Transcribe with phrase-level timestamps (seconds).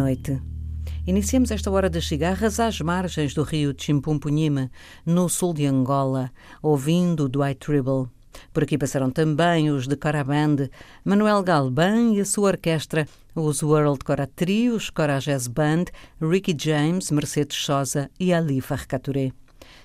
[0.00, 0.40] Noite.
[1.06, 4.70] Iniciamos esta hora das cigarras às margens do rio Chimpumpunhime,
[5.04, 6.30] no sul de Angola,
[6.62, 8.08] ouvindo Dwight Tribble.
[8.52, 10.70] Por aqui passaram também os de Coraband,
[11.04, 15.84] Manuel Galban e a sua orquestra, os World Cora Trio, os Cora Jazz Band,
[16.20, 19.32] Ricky James, Mercedes Sosa e Ali Farcaturé.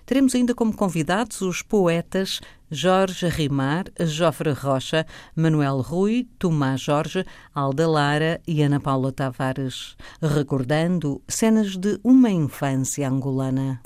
[0.05, 2.39] Teremos ainda como convidados os poetas
[2.71, 5.05] Jorge Rimar, Jofre Rocha,
[5.35, 13.07] Manuel Rui, Tomás Jorge, Alda Lara e Ana Paula Tavares, recordando cenas de uma infância
[13.07, 13.81] angolana.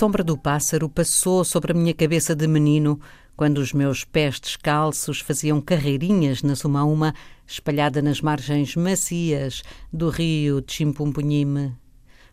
[0.00, 2.98] Sombra do pássaro passou sobre a minha cabeça de menino
[3.36, 7.14] quando os meus pés descalços faziam carreirinhas na Sumauma,
[7.46, 11.76] espalhada nas margens macias do rio Chimpumpunhime.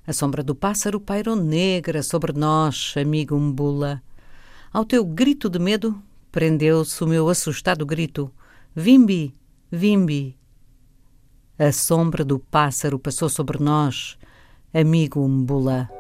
[0.07, 4.01] A sombra do pássaro pairou negra sobre nós, amigo Mbula.
[4.71, 8.31] Ao teu grito de medo, prendeu-se o meu assustado grito:
[8.74, 9.36] Vimbi,
[9.69, 10.38] Vimbi.
[11.59, 14.17] A sombra do pássaro passou sobre nós,
[14.74, 15.97] amigo Mbula.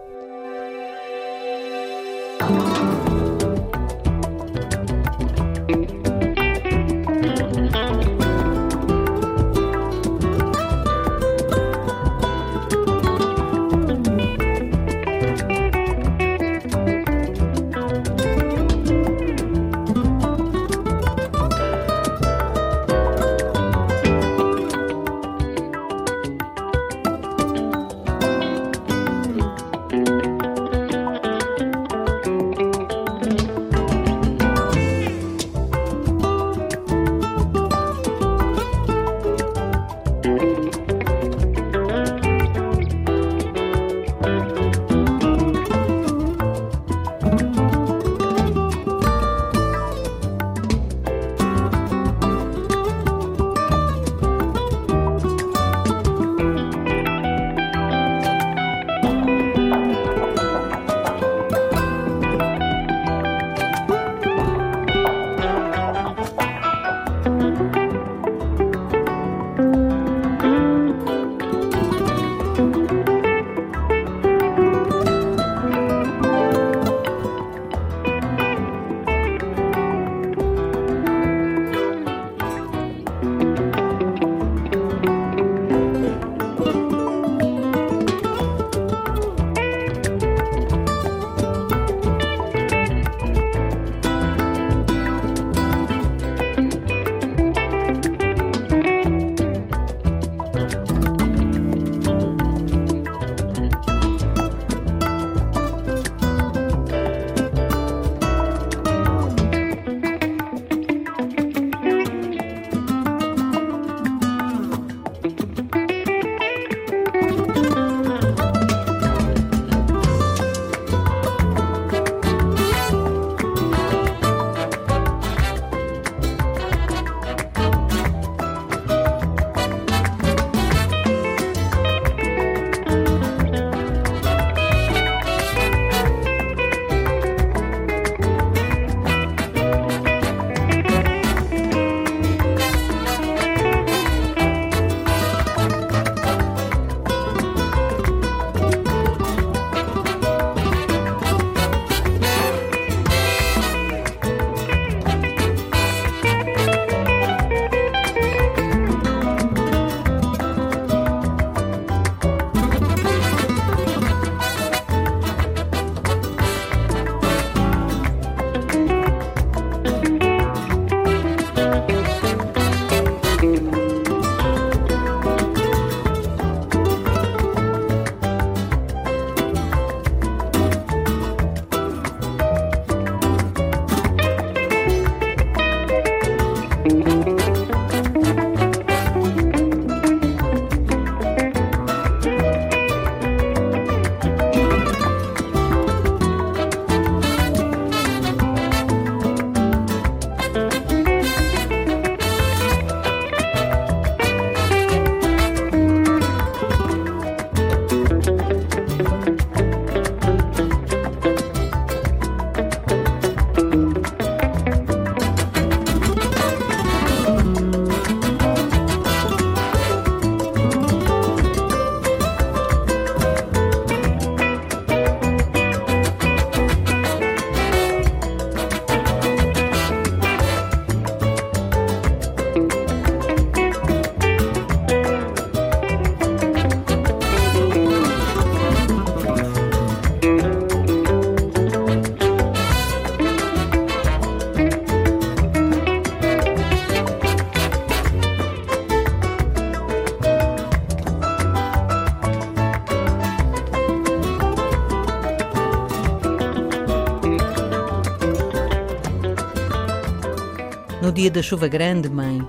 [261.17, 262.47] Dia da chuva grande, mãe.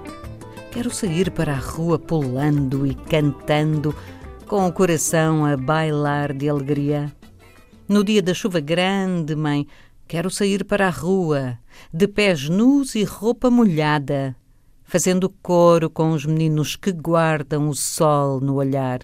[0.71, 3.97] Quero sair para a rua pulando e cantando,
[4.47, 7.11] com o coração a bailar de alegria.
[7.89, 9.67] No dia da chuva grande, mãe,
[10.07, 11.59] quero sair para a rua,
[11.91, 14.37] de pés nus e roupa molhada,
[14.85, 19.01] fazendo coro com os meninos que guardam o sol no olhar.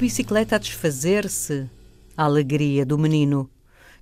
[0.00, 1.68] Bicicleta a desfazer-se
[2.16, 3.50] a alegria do menino.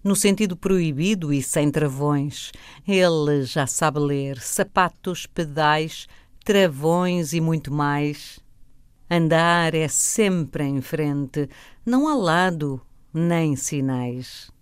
[0.03, 2.53] No sentido proibido e sem travões,
[2.87, 6.07] ele já sabe ler sapatos, pedais,
[6.45, 8.39] travões e muito mais.
[9.11, 11.49] Andar é sempre em frente,
[11.85, 12.81] não há lado
[13.13, 14.53] nem sinais.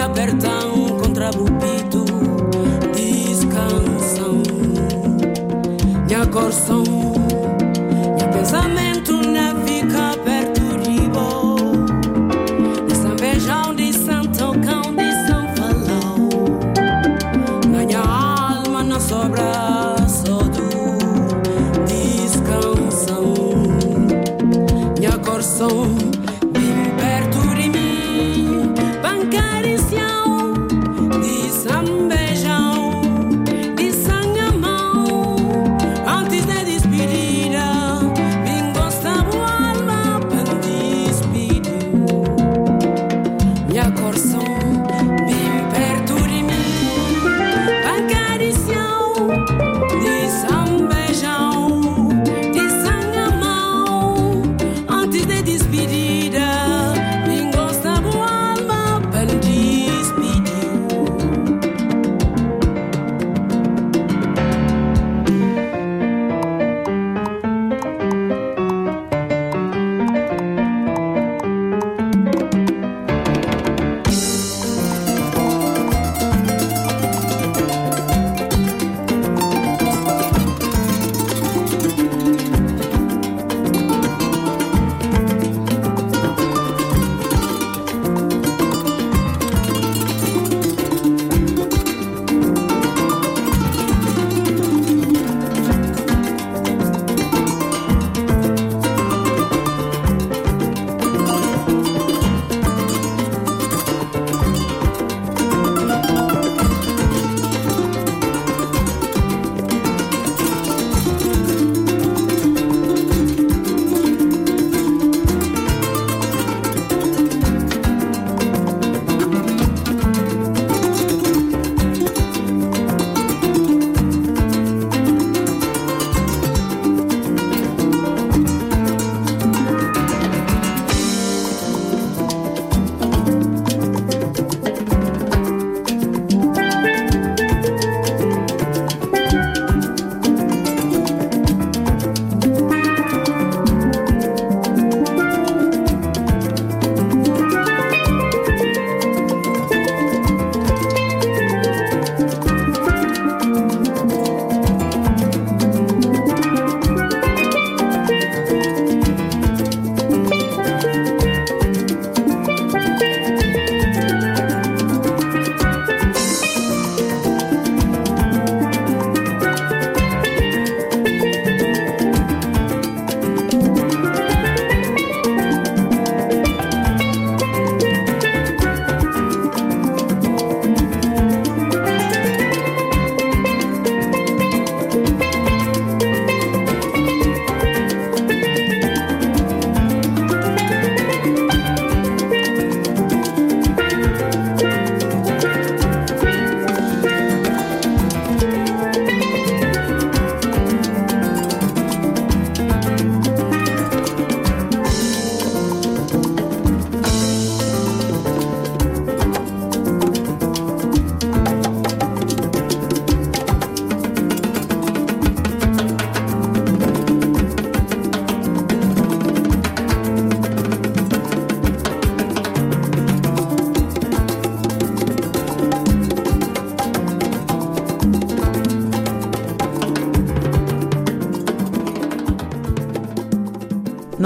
[0.00, 2.04] Apertam contra o pito
[2.94, 4.42] Descansam
[6.30, 7.19] coração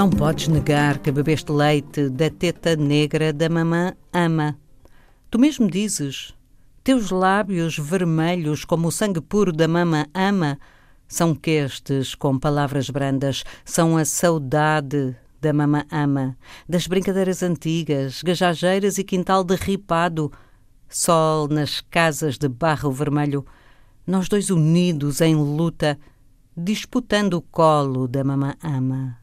[0.05, 4.55] Não podes negar que bebeste leite da teta negra da mamã ama.
[5.31, 6.31] Tu mesmo dizes,
[6.83, 10.59] teus lábios vermelhos como o sangue puro da mama ama
[11.07, 16.37] são questes com palavras brandas, são a saudade da mama ama,
[16.69, 20.31] das brincadeiras antigas, gajajeiras e quintal derripado,
[20.87, 23.43] sol nas casas de barro vermelho,
[24.05, 25.97] nós dois unidos em luta,
[26.55, 29.17] disputando o colo da mama ama.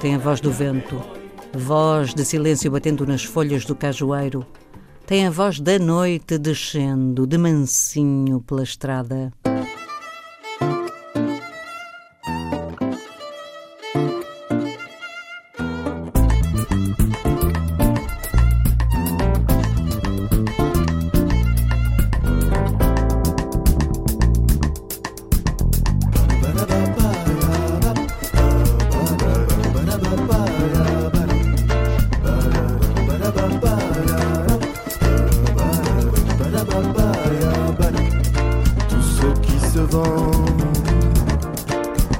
[0.00, 1.02] tem a voz do vento,
[1.52, 4.46] voz de silêncio batendo nas folhas do cajueiro,
[5.04, 9.32] tem a voz da noite descendo de mansinho pela estrada.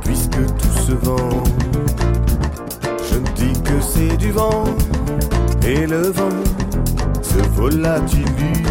[0.03, 1.43] puisque tout se vend,
[3.11, 4.65] je ne dis que c'est du vent,
[5.67, 6.43] et le vent
[7.23, 8.68] se volatilise.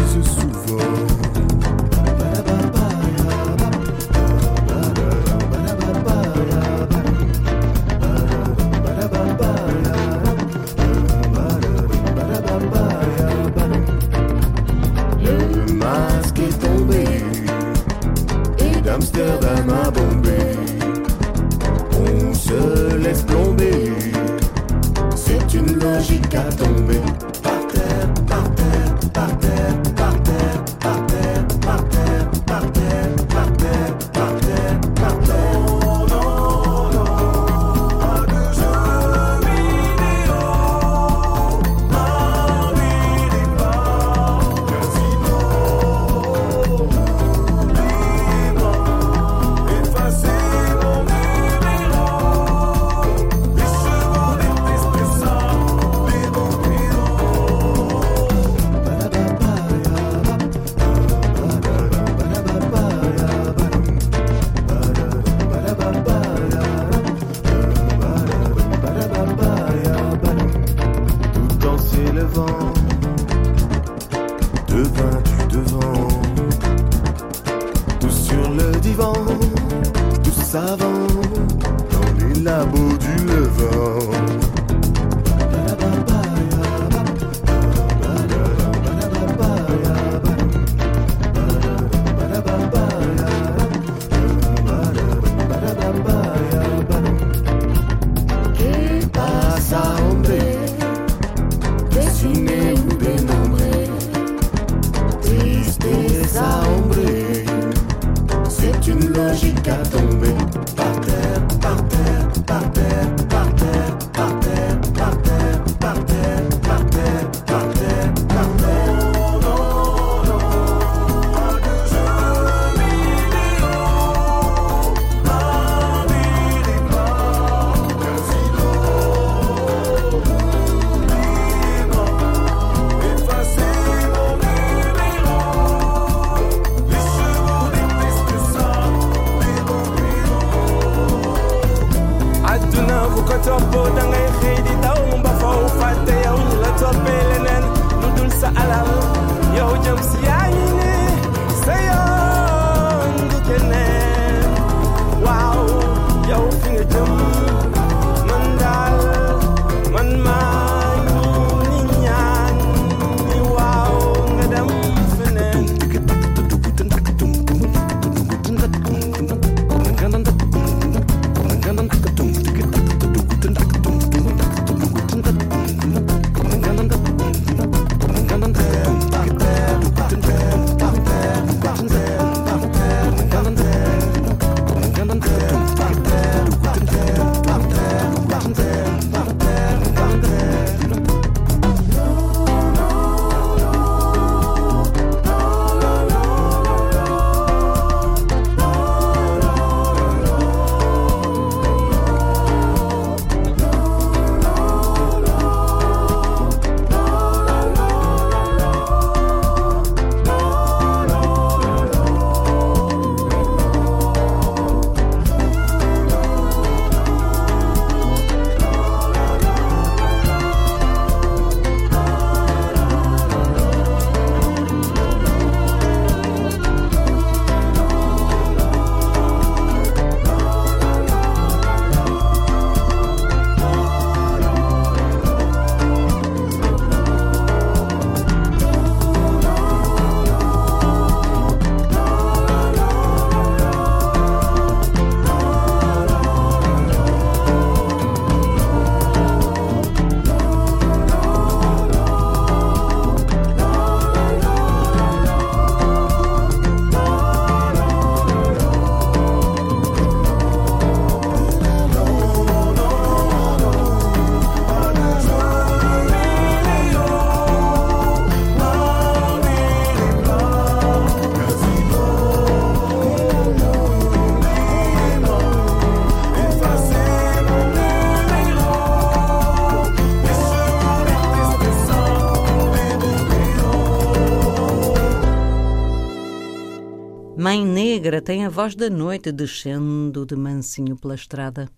[288.08, 291.68] Negra tem a voz da noite descendo de mansinho pela estrada.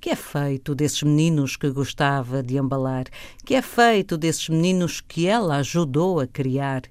[0.00, 3.04] Que é feito desses meninos que gostava de embalar?
[3.44, 6.84] Que é feito desses meninos que ela ajudou a criar?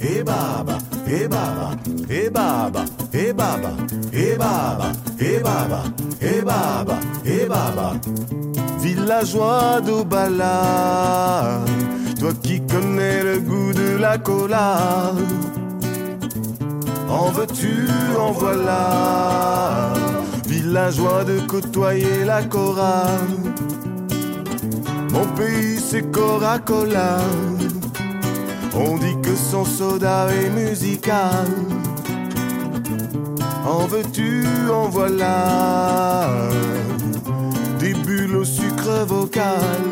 [0.00, 1.76] Eh baba, eh baba,
[2.08, 2.84] eh baba,
[3.14, 3.72] eh baba,
[4.12, 5.82] eh baba, eh baba,
[6.20, 7.92] eh baba, eh baba.
[8.80, 11.60] Villageois d'Obala,
[12.18, 15.12] toi qui connais le goût de la cola.
[17.08, 17.88] En veux-tu,
[18.18, 19.92] en voilà.
[20.46, 23.04] Villageois de côtoyer la Cora.
[25.12, 27.18] Mon pays c'est Coca-Cola.
[28.74, 31.46] On dit que son soda est musical.
[33.72, 36.28] En veux-tu, en voilà.
[37.78, 39.82] Des bulles au sucre vocal.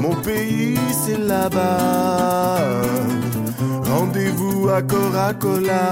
[0.00, 2.58] Mon pays, c'est là-bas.
[3.92, 5.88] Rendez-vous à Coca-Cola.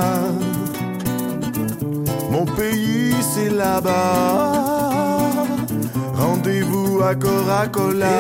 [2.33, 5.23] Mon pays, c'est là-bas.
[6.15, 8.17] Rendez-vous à Coca-Cola.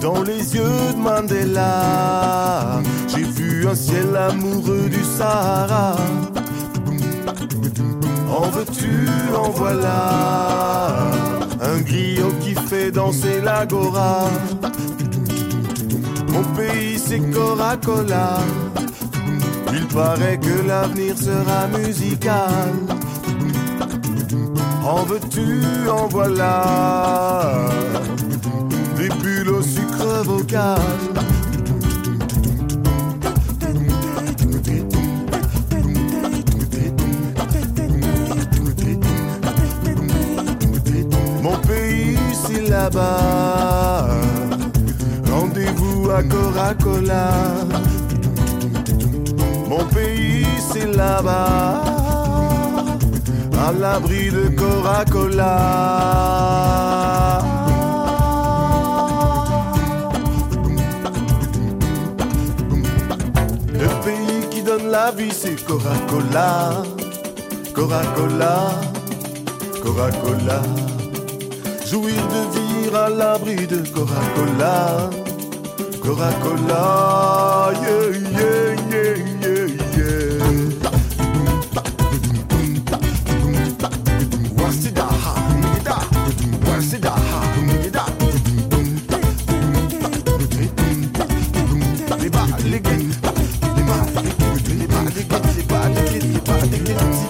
[0.00, 2.80] Dans les yeux de Mandela,
[3.68, 5.96] j'ai vu un ciel amoureux du Sahara.
[8.30, 11.10] En veux-tu, en voilà.
[11.60, 12.18] Un gris
[12.68, 14.28] fait danser l'agora.
[16.28, 18.38] Mon pays c'est Coca-Cola.
[19.72, 22.72] Il paraît que l'avenir sera musical.
[24.84, 27.66] En veux-tu, en voilà.
[28.96, 30.78] Des bulles au sucre vocal.
[42.88, 44.08] Là-bas.
[45.30, 47.30] Rendez-vous à Coca-Cola.
[49.68, 51.82] Mon pays, c'est là-bas.
[53.66, 55.58] À l'abri de Coca-Cola.
[63.72, 66.82] Le pays qui donne la vie, c'est Coca-Cola.
[67.74, 68.70] Coca-Cola.
[69.82, 70.87] Coca-Cola
[73.08, 75.10] l'abri de Coca-Cola.
[76.02, 79.28] Coca-Cola, yeah, yeah, yeah,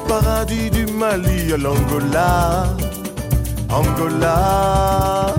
[0.08, 2.76] Paradis du Mali à l'Angola,
[3.70, 5.37] Angola.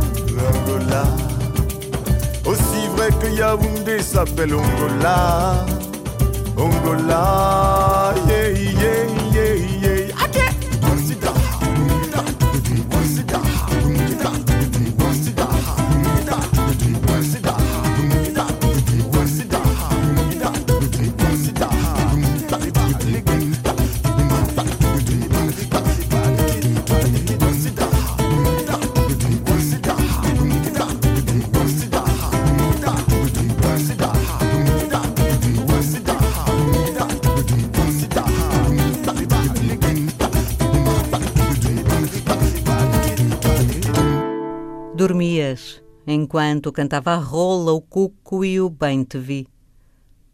[3.36, 5.66] ya Yaoundé s'appelle Ongola.
[6.58, 9.19] Ongola, yeah, yeah.
[45.20, 49.48] Dormias enquanto cantava a rola, o cuco e o bem-te vi.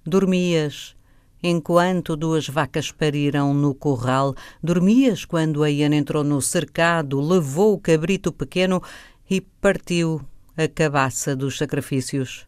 [0.05, 0.95] Dormias
[1.41, 4.35] enquanto duas vacas pariram no curral.
[4.61, 8.79] Dormias quando a hiena entrou no cercado, levou o cabrito pequeno
[9.27, 10.21] e partiu
[10.55, 12.45] a cabaça dos sacrifícios.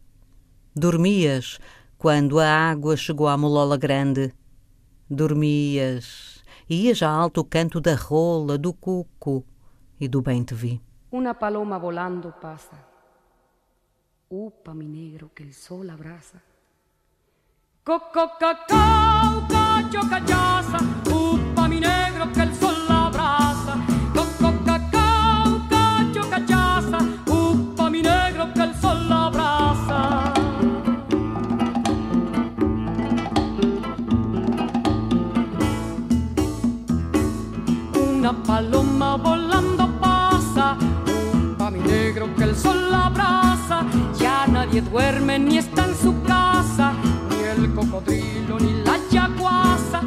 [0.76, 1.58] Dormias
[1.98, 4.32] quando a água chegou à molola grande.
[5.10, 6.38] Dormias
[6.70, 9.44] e ia já alto o canto da rola, do cuco
[10.00, 10.87] e do bem-te vi.
[11.10, 12.76] Una paloma volando pasa.
[14.28, 16.38] Upa, mi negro, que el sol abraza.
[17.82, 20.78] Coco, cacao, cacho, cachaza.
[21.10, 22.97] Upa, mi negro, que el sol abraza.
[44.78, 46.92] Ya nadie duerme ni está en su casa,
[47.30, 50.02] ni el cocodrilo, ni la yaguasa,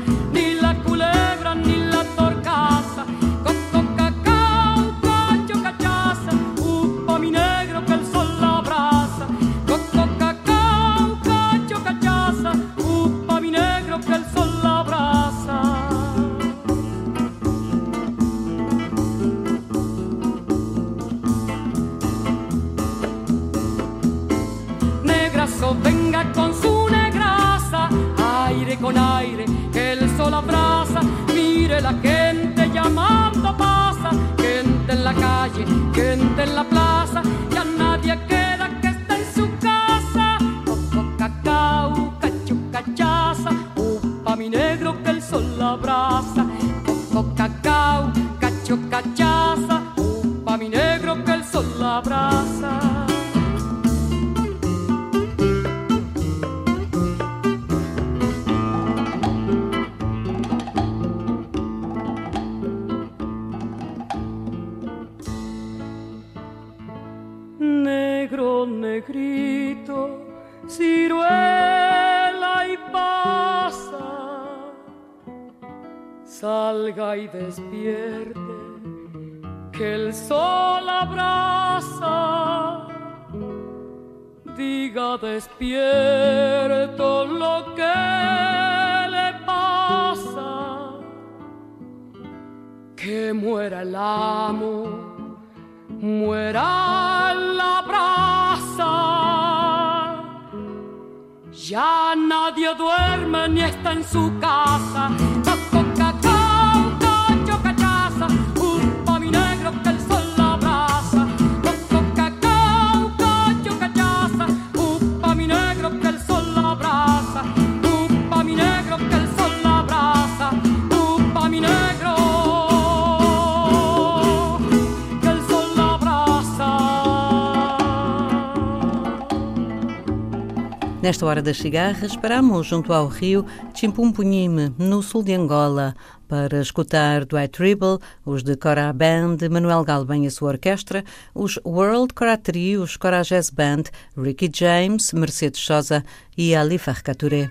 [131.42, 135.96] Hora das cigarras, paramos junto ao rio Chimpumpunhime, no sul de Angola,
[136.28, 141.60] para escutar Dwight Ribble, os de Cora Band, Manuel Galvão e a sua orquestra, os
[141.66, 143.86] World Cora Trio, os Cora Jazz Band,
[144.16, 146.06] Ricky James, Mercedes Sosa
[146.38, 147.50] e Ali Farcaturé.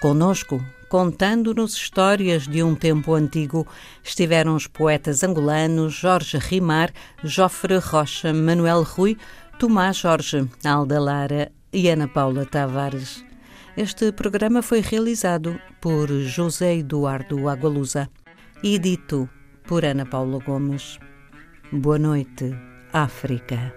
[0.00, 3.66] Conosco, contando-nos histórias de um tempo antigo,
[4.04, 6.92] estiveram os poetas angolanos Jorge Rimar,
[7.24, 9.18] Jofre Rocha, Manuel Rui,
[9.58, 13.22] Tomás Jorge, Alda Lara e Ana Paula Tavares.
[13.76, 18.08] Este programa foi realizado por José Eduardo Agualusa
[18.62, 19.28] e dito
[19.68, 20.98] por Ana Paula Gomes.
[21.70, 22.56] Boa noite,
[22.94, 23.74] África.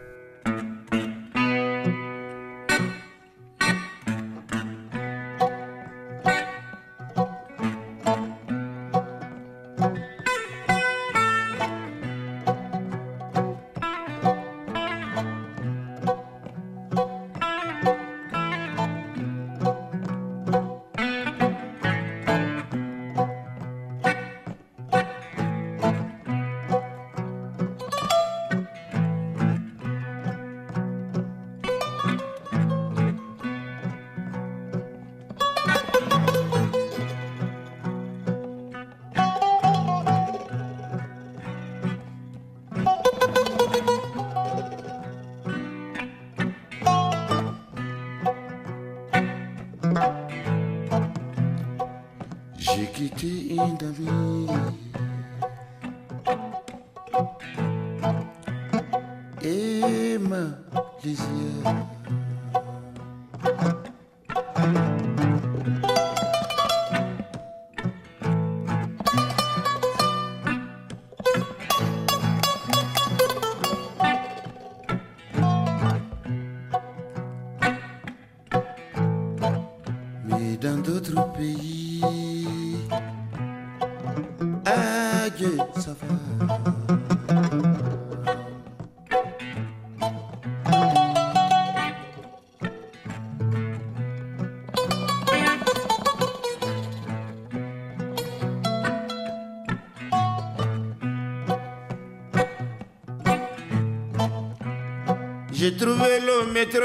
[105.70, 106.80] J'ai trouvé le métro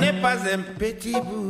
[0.00, 1.47] n'est pas un petit boulot.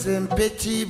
[0.00, 0.86] was in Petit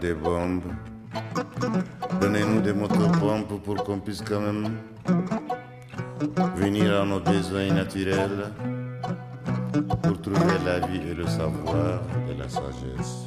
[0.00, 0.62] des bombes,
[2.20, 4.76] donnez-nous des motopompes pour qu'on puisse quand même
[6.56, 8.52] venir à nos besoins naturels
[10.02, 13.26] pour trouver la vie et le savoir et la sagesse.